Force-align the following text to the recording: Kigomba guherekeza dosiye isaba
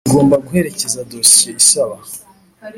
Kigomba 0.07 0.35
guherekeza 0.45 0.99
dosiye 1.11 1.51
isaba 1.61 1.97